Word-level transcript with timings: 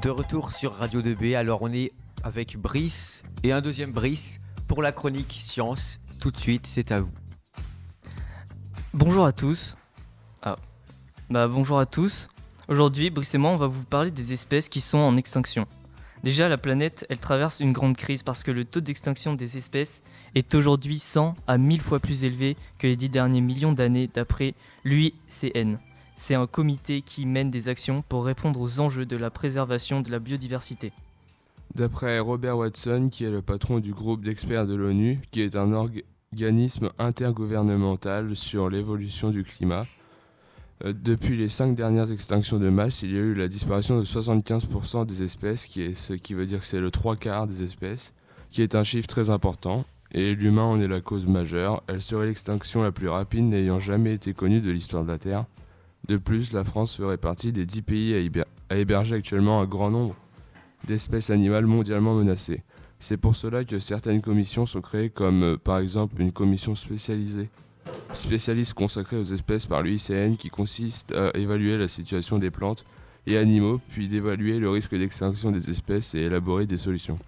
De 0.00 0.08
retour 0.08 0.52
sur 0.52 0.72
Radio 0.72 1.02
2B, 1.02 1.36
alors 1.36 1.60
on 1.60 1.70
est 1.70 1.92
avec 2.24 2.56
Brice 2.56 3.22
et 3.42 3.52
un 3.52 3.60
deuxième 3.60 3.92
Brice 3.92 4.40
pour 4.66 4.80
la 4.80 4.90
chronique 4.90 5.32
science. 5.38 6.00
Tout 6.18 6.30
de 6.30 6.38
suite, 6.38 6.66
c'est 6.66 6.90
à 6.92 7.00
vous. 7.00 7.10
Bonjour 8.94 9.26
à 9.26 9.32
tous. 9.32 9.76
Ah. 10.42 10.56
Bah 11.28 11.46
bonjour 11.46 11.78
à 11.78 11.84
tous. 11.84 12.28
Aujourd'hui, 12.68 13.10
Brice 13.10 13.34
et 13.34 13.38
moi, 13.38 13.50
on 13.50 13.56
va 13.56 13.66
vous 13.66 13.84
parler 13.84 14.10
des 14.10 14.32
espèces 14.32 14.70
qui 14.70 14.80
sont 14.80 14.98
en 14.98 15.18
extinction. 15.18 15.66
Déjà, 16.24 16.48
la 16.48 16.56
planète, 16.56 17.04
elle 17.10 17.18
traverse 17.18 17.60
une 17.60 17.72
grande 17.72 17.96
crise 17.96 18.22
parce 18.22 18.42
que 18.44 18.50
le 18.50 18.64
taux 18.64 18.80
d'extinction 18.80 19.34
des 19.34 19.58
espèces 19.58 20.02
est 20.34 20.54
aujourd'hui 20.54 20.98
100 20.98 21.34
à 21.46 21.58
1000 21.58 21.82
fois 21.82 22.00
plus 22.00 22.24
élevé 22.24 22.56
que 22.78 22.86
les 22.86 22.96
10 22.96 23.10
derniers 23.10 23.40
millions 23.42 23.72
d'années 23.72 24.08
d'après 24.12 24.54
l'UICN. 24.84 25.78
C'est 26.24 26.36
un 26.36 26.46
comité 26.46 27.02
qui 27.02 27.26
mène 27.26 27.50
des 27.50 27.66
actions 27.66 28.04
pour 28.08 28.24
répondre 28.24 28.60
aux 28.60 28.78
enjeux 28.78 29.04
de 29.04 29.16
la 29.16 29.28
préservation 29.28 30.02
de 30.02 30.10
la 30.12 30.20
biodiversité. 30.20 30.92
D'après 31.74 32.20
Robert 32.20 32.58
Watson, 32.58 33.08
qui 33.10 33.24
est 33.24 33.30
le 33.30 33.42
patron 33.42 33.80
du 33.80 33.92
groupe 33.92 34.22
d'experts 34.22 34.68
de 34.68 34.76
l'ONU, 34.76 35.18
qui 35.32 35.40
est 35.40 35.56
un 35.56 35.72
organisme 35.72 36.90
intergouvernemental 37.00 38.36
sur 38.36 38.70
l'évolution 38.70 39.30
du 39.30 39.42
climat, 39.42 39.84
euh, 40.84 40.92
depuis 40.92 41.36
les 41.36 41.48
cinq 41.48 41.74
dernières 41.74 42.12
extinctions 42.12 42.60
de 42.60 42.68
masse, 42.68 43.02
il 43.02 43.10
y 43.10 43.16
a 43.16 43.20
eu 43.20 43.34
la 43.34 43.48
disparition 43.48 43.98
de 43.98 44.04
75% 44.04 45.04
des 45.04 45.24
espèces, 45.24 45.66
ce 45.66 46.12
qui 46.12 46.34
veut 46.34 46.46
dire 46.46 46.60
que 46.60 46.66
c'est 46.66 46.78
le 46.78 46.92
trois 46.92 47.16
quarts 47.16 47.48
des 47.48 47.64
espèces, 47.64 48.14
qui 48.48 48.62
est 48.62 48.76
un 48.76 48.84
chiffre 48.84 49.08
très 49.08 49.30
important. 49.30 49.84
Et 50.12 50.36
l'humain 50.36 50.62
en 50.62 50.80
est 50.80 50.86
la 50.86 51.00
cause 51.00 51.26
majeure. 51.26 51.82
Elle 51.88 52.00
serait 52.00 52.26
l'extinction 52.26 52.80
la 52.84 52.92
plus 52.92 53.08
rapide 53.08 53.46
n'ayant 53.46 53.80
jamais 53.80 54.14
été 54.14 54.34
connue 54.34 54.60
de 54.60 54.70
l'histoire 54.70 55.02
de 55.02 55.08
la 55.08 55.18
Terre. 55.18 55.46
De 56.08 56.16
plus, 56.16 56.52
la 56.52 56.64
France 56.64 56.96
ferait 56.96 57.16
partie 57.16 57.52
des 57.52 57.64
10 57.64 57.82
pays 57.82 58.30
à, 58.68 58.76
héberger 58.76 59.14
actuellement 59.14 59.60
un 59.60 59.66
grand 59.66 59.90
nombre 59.90 60.16
d'espèces 60.84 61.30
animales 61.30 61.66
mondialement 61.66 62.14
menacées. 62.14 62.62
C'est 62.98 63.16
pour 63.16 63.36
cela 63.36 63.64
que 63.64 63.78
certaines 63.78 64.20
commissions 64.20 64.66
sont 64.66 64.80
créées 64.80 65.10
comme 65.10 65.42
euh, 65.42 65.56
par 65.56 65.78
exemple 65.78 66.20
une 66.20 66.32
commission 66.32 66.74
spécialisée 66.74 67.50
spécialiste 68.12 68.74
consacrée 68.74 69.16
aux 69.16 69.24
espèces 69.24 69.66
par 69.66 69.82
l'UICN 69.82 70.36
qui 70.36 70.50
consiste 70.50 71.12
à 71.12 71.36
évaluer 71.36 71.76
la 71.76 71.88
situation 71.88 72.38
des 72.38 72.50
plantes 72.50 72.84
et 73.26 73.36
animaux 73.36 73.80
puis 73.88 74.08
d'évaluer 74.08 74.58
le 74.58 74.70
risque 74.70 74.96
d'extinction 74.96 75.50
des 75.50 75.68
espèces 75.70 76.14
et 76.14 76.20
élaborer 76.20 76.66
des 76.66 76.78
solutions. 76.78 77.18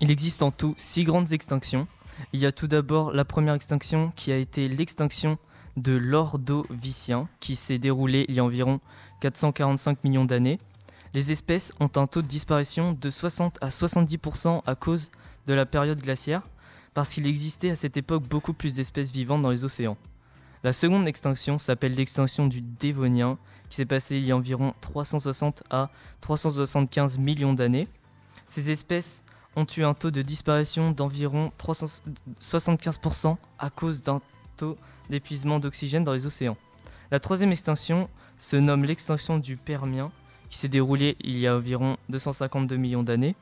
Il 0.00 0.10
existe 0.10 0.42
en 0.42 0.50
tout 0.50 0.74
six 0.78 1.04
grandes 1.04 1.32
extinctions. 1.32 1.86
Il 2.32 2.40
y 2.40 2.46
a 2.46 2.52
tout 2.52 2.66
d'abord 2.66 3.12
la 3.12 3.24
première 3.24 3.54
extinction 3.54 4.12
qui 4.16 4.32
a 4.32 4.36
été 4.36 4.68
l'extinction 4.68 5.38
de 5.76 5.92
l'ordovicien 5.92 7.28
qui 7.40 7.56
s'est 7.56 7.78
déroulé 7.78 8.26
il 8.28 8.34
y 8.34 8.40
a 8.40 8.44
environ 8.44 8.80
445 9.20 10.04
millions 10.04 10.24
d'années. 10.24 10.58
Les 11.14 11.30
espèces 11.32 11.72
ont 11.80 11.90
un 11.96 12.06
taux 12.06 12.22
de 12.22 12.26
disparition 12.26 12.92
de 12.92 13.10
60 13.10 13.58
à 13.60 13.68
70% 13.68 14.62
à 14.66 14.74
cause 14.74 15.10
de 15.46 15.54
la 15.54 15.66
période 15.66 16.00
glaciaire, 16.00 16.42
parce 16.94 17.12
qu'il 17.12 17.26
existait 17.26 17.70
à 17.70 17.76
cette 17.76 17.96
époque 17.96 18.28
beaucoup 18.28 18.52
plus 18.52 18.74
d'espèces 18.74 19.12
vivantes 19.12 19.42
dans 19.42 19.50
les 19.50 19.64
océans. 19.64 19.96
La 20.64 20.72
seconde 20.72 21.08
extinction 21.08 21.58
s'appelle 21.58 21.94
l'extinction 21.94 22.46
du 22.46 22.60
Dévonien, 22.60 23.36
qui 23.68 23.76
s'est 23.76 23.86
passée 23.86 24.16
il 24.16 24.24
y 24.24 24.32
a 24.32 24.36
environ 24.36 24.74
360 24.80 25.64
à 25.70 25.90
375 26.20 27.18
millions 27.18 27.52
d'années. 27.52 27.88
Ces 28.46 28.70
espèces 28.70 29.24
ont 29.56 29.66
eu 29.76 29.82
un 29.82 29.94
taux 29.94 30.10
de 30.10 30.22
disparition 30.22 30.92
d'environ 30.92 31.52
75% 32.40 33.36
à 33.58 33.70
cause 33.70 34.02
d'un 34.02 34.20
d'épuisement 35.10 35.58
d'oxygène 35.58 36.04
dans 36.04 36.12
les 36.12 36.26
océans. 36.26 36.56
La 37.10 37.20
troisième 37.20 37.52
extinction 37.52 38.08
se 38.38 38.56
nomme 38.56 38.84
l'extinction 38.84 39.38
du 39.38 39.56
Permien, 39.56 40.10
qui 40.48 40.58
s'est 40.58 40.68
déroulée 40.68 41.16
il 41.20 41.38
y 41.38 41.46
a 41.46 41.56
environ 41.56 41.96
252 42.08 42.76
millions 42.76 43.02
d'années. 43.02 43.36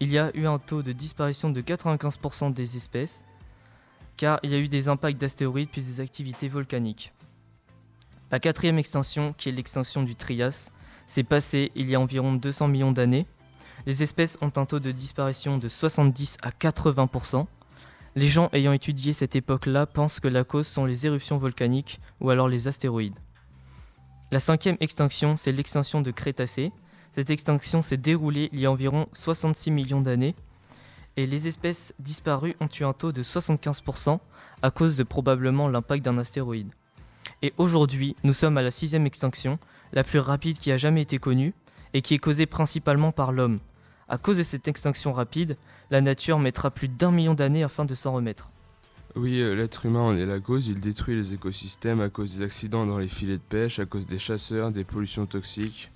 Il 0.00 0.10
y 0.10 0.18
a 0.18 0.30
eu 0.34 0.46
un 0.46 0.58
taux 0.58 0.82
de 0.82 0.92
disparition 0.92 1.50
de 1.50 1.60
95% 1.60 2.52
des 2.52 2.76
espèces, 2.76 3.24
car 4.16 4.38
il 4.42 4.50
y 4.50 4.54
a 4.54 4.58
eu 4.58 4.68
des 4.68 4.88
impacts 4.88 5.20
d'astéroïdes 5.20 5.70
puis 5.70 5.82
des 5.82 6.00
activités 6.00 6.48
volcaniques. 6.48 7.12
La 8.30 8.40
quatrième 8.40 8.78
extinction, 8.78 9.32
qui 9.32 9.48
est 9.48 9.52
l'extinction 9.52 10.02
du 10.02 10.14
Trias, 10.14 10.70
s'est 11.06 11.24
passée 11.24 11.72
il 11.74 11.88
y 11.88 11.94
a 11.94 12.00
environ 12.00 12.34
200 12.34 12.68
millions 12.68 12.92
d'années. 12.92 13.26
Les 13.86 14.02
espèces 14.02 14.36
ont 14.42 14.52
un 14.56 14.66
taux 14.66 14.80
de 14.80 14.92
disparition 14.92 15.56
de 15.56 15.68
70 15.68 16.36
à 16.42 16.50
80%. 16.50 17.46
Les 18.18 18.26
gens 18.26 18.48
ayant 18.52 18.72
étudié 18.72 19.12
cette 19.12 19.36
époque-là 19.36 19.86
pensent 19.86 20.18
que 20.18 20.26
la 20.26 20.42
cause 20.42 20.66
sont 20.66 20.84
les 20.84 21.06
éruptions 21.06 21.38
volcaniques 21.38 22.00
ou 22.20 22.30
alors 22.30 22.48
les 22.48 22.66
astéroïdes. 22.66 23.14
La 24.32 24.40
cinquième 24.40 24.76
extinction, 24.80 25.36
c'est 25.36 25.52
l'extinction 25.52 26.00
de 26.00 26.10
Crétacé. 26.10 26.72
Cette 27.12 27.30
extinction 27.30 27.80
s'est 27.80 27.96
déroulée 27.96 28.48
il 28.52 28.58
y 28.58 28.66
a 28.66 28.72
environ 28.72 29.06
66 29.12 29.70
millions 29.70 30.00
d'années 30.00 30.34
et 31.16 31.28
les 31.28 31.46
espèces 31.46 31.94
disparues 32.00 32.56
ont 32.58 32.68
eu 32.80 32.82
un 32.82 32.92
taux 32.92 33.12
de 33.12 33.22
75% 33.22 34.18
à 34.62 34.70
cause 34.72 34.96
de 34.96 35.04
probablement 35.04 35.68
l'impact 35.68 36.04
d'un 36.04 36.18
astéroïde. 36.18 36.72
Et 37.42 37.54
aujourd'hui, 37.56 38.16
nous 38.24 38.32
sommes 38.32 38.58
à 38.58 38.64
la 38.64 38.72
sixième 38.72 39.06
extinction, 39.06 39.60
la 39.92 40.02
plus 40.02 40.18
rapide 40.18 40.58
qui 40.58 40.72
a 40.72 40.76
jamais 40.76 41.02
été 41.02 41.18
connue 41.18 41.54
et 41.94 42.02
qui 42.02 42.14
est 42.14 42.18
causée 42.18 42.46
principalement 42.46 43.12
par 43.12 43.30
l'homme. 43.30 43.60
À 44.08 44.16
cause 44.16 44.38
de 44.38 44.42
cette 44.42 44.68
extinction 44.68 45.12
rapide, 45.12 45.56
la 45.90 46.00
nature 46.00 46.38
mettra 46.38 46.70
plus 46.70 46.88
d'un 46.88 47.10
million 47.10 47.34
d'années 47.34 47.62
afin 47.62 47.84
de 47.84 47.94
s'en 47.94 48.12
remettre. 48.12 48.50
Oui, 49.16 49.40
euh, 49.40 49.54
l'être 49.54 49.84
humain 49.84 50.00
en 50.00 50.16
est 50.16 50.26
la 50.26 50.40
cause. 50.40 50.68
Il 50.68 50.80
détruit 50.80 51.14
les 51.14 51.34
écosystèmes 51.34 52.00
à 52.00 52.08
cause 52.08 52.36
des 52.36 52.44
accidents 52.44 52.86
dans 52.86 52.98
les 52.98 53.08
filets 53.08 53.36
de 53.36 53.42
pêche, 53.42 53.78
à 53.78 53.86
cause 53.86 54.06
des 54.06 54.18
chasseurs, 54.18 54.70
des 54.70 54.84
pollutions 54.84 55.26
toxiques, 55.26 55.90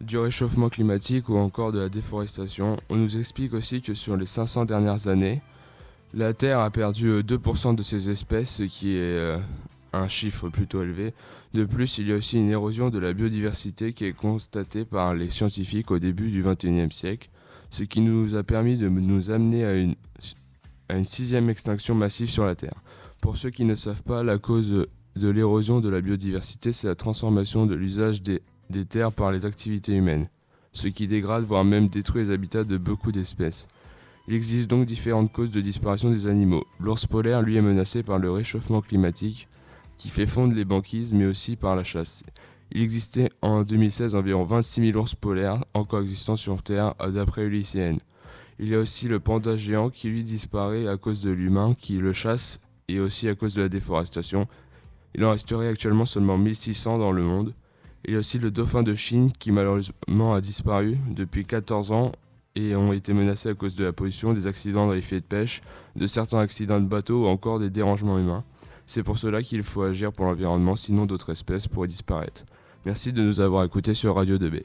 du 0.00 0.18
réchauffement 0.18 0.68
climatique 0.68 1.28
ou 1.28 1.36
encore 1.36 1.72
de 1.72 1.80
la 1.80 1.88
déforestation. 1.88 2.76
On 2.90 2.96
nous 2.96 3.16
explique 3.16 3.54
aussi 3.54 3.82
que 3.82 3.94
sur 3.94 4.16
les 4.16 4.26
500 4.26 4.64
dernières 4.64 5.08
années, 5.08 5.42
la 6.14 6.32
Terre 6.32 6.60
a 6.60 6.70
perdu 6.70 7.22
2% 7.22 7.70
euh, 7.70 7.72
de 7.74 7.82
ses 7.82 8.10
espèces, 8.10 8.56
ce 8.56 8.62
qui 8.64 8.96
est 8.96 9.16
euh, 9.16 9.38
un 9.92 10.08
chiffre 10.08 10.48
plutôt 10.48 10.82
élevé. 10.82 11.14
De 11.54 11.64
plus, 11.64 11.98
il 11.98 12.08
y 12.08 12.12
a 12.12 12.16
aussi 12.16 12.38
une 12.38 12.50
érosion 12.50 12.90
de 12.90 12.98
la 12.98 13.12
biodiversité 13.12 13.92
qui 13.92 14.04
est 14.04 14.12
constatée 14.12 14.84
par 14.84 15.14
les 15.14 15.30
scientifiques 15.30 15.90
au 15.90 15.98
début 15.98 16.30
du 16.30 16.42
XXIe 16.42 16.92
siècle, 16.92 17.30
ce 17.70 17.82
qui 17.82 18.00
nous 18.00 18.34
a 18.34 18.42
permis 18.42 18.76
de 18.76 18.88
nous 18.88 19.30
amener 19.30 19.64
à 19.64 19.76
une, 19.76 19.94
sixième 21.04 21.50
extinction 21.50 21.94
massive 21.94 22.30
sur 22.30 22.44
la 22.44 22.54
Terre. 22.54 22.82
Pour 23.20 23.36
ceux 23.36 23.50
qui 23.50 23.64
ne 23.64 23.74
savent 23.74 24.02
pas, 24.02 24.22
la 24.22 24.38
cause 24.38 24.86
de 25.16 25.28
l'érosion 25.28 25.80
de 25.80 25.88
la 25.88 26.00
biodiversité, 26.00 26.72
c'est 26.72 26.88
la 26.88 26.94
transformation 26.94 27.66
de 27.66 27.74
l'usage 27.74 28.22
des 28.22 28.84
terres 28.88 29.12
par 29.12 29.30
les 29.30 29.46
activités 29.46 29.94
humaines, 29.94 30.28
ce 30.72 30.88
qui 30.88 31.06
dégrade, 31.06 31.44
voire 31.44 31.64
même 31.64 31.88
détruit 31.88 32.24
les 32.24 32.30
habitats 32.32 32.64
de 32.64 32.76
beaucoup 32.76 33.12
d'espèces. 33.12 33.68
Il 34.28 34.34
existe 34.34 34.70
donc 34.70 34.86
différentes 34.86 35.32
causes 35.32 35.50
de 35.50 35.60
disparition 35.60 36.10
des 36.10 36.26
animaux. 36.26 36.64
L'ours 36.78 37.06
polaire, 37.06 37.42
lui, 37.42 37.56
est 37.56 37.62
menacé 37.62 38.02
par 38.02 38.18
le 38.18 38.30
réchauffement 38.30 38.80
climatique, 38.80 39.48
qui 40.00 40.08
fait 40.08 40.26
fondre 40.26 40.54
les 40.54 40.64
banquises, 40.64 41.12
mais 41.12 41.26
aussi 41.26 41.56
par 41.56 41.76
la 41.76 41.84
chasse. 41.84 42.24
Il 42.72 42.80
existait 42.80 43.28
en 43.42 43.64
2016 43.64 44.14
environ 44.14 44.44
26 44.44 44.92
000 44.92 44.98
ours 44.98 45.14
polaires 45.14 45.62
encore 45.74 46.00
existants 46.00 46.36
sur 46.36 46.62
Terre, 46.62 46.94
d'après 47.12 47.46
l'UICN. 47.46 47.98
Il 48.58 48.68
y 48.68 48.74
a 48.74 48.78
aussi 48.78 49.08
le 49.08 49.20
panda 49.20 49.58
géant 49.58 49.90
qui 49.90 50.08
lui 50.08 50.24
disparaît 50.24 50.88
à 50.88 50.96
cause 50.96 51.20
de 51.20 51.30
l'humain 51.30 51.74
qui 51.78 51.98
le 51.98 52.14
chasse 52.14 52.60
et 52.88 52.98
aussi 52.98 53.28
à 53.28 53.34
cause 53.34 53.52
de 53.52 53.60
la 53.60 53.68
déforestation. 53.68 54.48
Il 55.14 55.22
en 55.22 55.32
resterait 55.32 55.68
actuellement 55.68 56.06
seulement 56.06 56.38
1600 56.38 56.98
dans 56.98 57.12
le 57.12 57.22
monde. 57.22 57.52
Il 58.06 58.14
y 58.14 58.16
a 58.16 58.20
aussi 58.20 58.38
le 58.38 58.50
dauphin 58.50 58.82
de 58.82 58.94
Chine 58.94 59.30
qui 59.38 59.52
malheureusement 59.52 60.32
a 60.32 60.40
disparu 60.40 60.96
depuis 61.10 61.44
14 61.44 61.92
ans 61.92 62.12
et 62.54 62.74
ont 62.74 62.94
été 62.94 63.12
menacés 63.12 63.50
à 63.50 63.54
cause 63.54 63.76
de 63.76 63.84
la 63.84 63.92
pollution, 63.92 64.32
des 64.32 64.46
accidents 64.46 64.86
dans 64.86 64.94
les 64.94 65.02
filets 65.02 65.20
de 65.20 65.26
pêche, 65.26 65.60
de 65.94 66.06
certains 66.06 66.38
accidents 66.38 66.80
de 66.80 66.86
bateau 66.86 67.24
ou 67.24 67.28
encore 67.28 67.58
des 67.58 67.68
dérangements 67.68 68.18
humains. 68.18 68.44
C'est 68.92 69.04
pour 69.04 69.18
cela 69.18 69.40
qu'il 69.40 69.62
faut 69.62 69.82
agir 69.82 70.12
pour 70.12 70.24
l'environnement, 70.24 70.74
sinon 70.74 71.06
d'autres 71.06 71.30
espèces 71.30 71.68
pourraient 71.68 71.86
disparaître. 71.86 72.44
Merci 72.84 73.12
de 73.12 73.22
nous 73.22 73.38
avoir 73.38 73.62
écoutés 73.62 73.94
sur 73.94 74.16
Radio 74.16 74.36
2B. 74.36 74.62